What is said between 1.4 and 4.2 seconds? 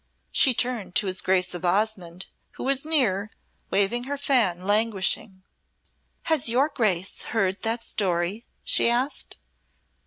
of Osmonde, who was near, waving her